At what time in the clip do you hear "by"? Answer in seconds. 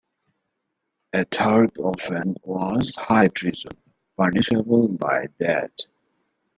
4.87-5.27